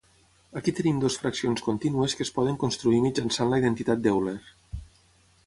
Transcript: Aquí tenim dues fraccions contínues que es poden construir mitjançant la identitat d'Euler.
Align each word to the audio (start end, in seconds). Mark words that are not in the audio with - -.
Aquí 0.59 0.71
tenim 0.77 1.01
dues 1.03 1.17
fraccions 1.23 1.61
contínues 1.65 2.15
que 2.21 2.25
es 2.29 2.33
poden 2.39 2.59
construir 2.65 3.03
mitjançant 3.05 3.53
la 3.53 3.61
identitat 3.63 4.05
d'Euler. 4.09 4.37